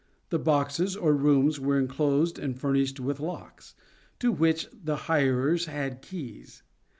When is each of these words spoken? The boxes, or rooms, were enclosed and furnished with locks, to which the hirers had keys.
The 0.31 0.39
boxes, 0.39 0.95
or 0.95 1.13
rooms, 1.13 1.59
were 1.59 1.77
enclosed 1.77 2.39
and 2.39 2.59
furnished 2.59 2.99
with 2.99 3.19
locks, 3.19 3.75
to 4.17 4.31
which 4.31 4.67
the 4.73 4.95
hirers 4.95 5.65
had 5.65 6.01
keys. 6.01 6.63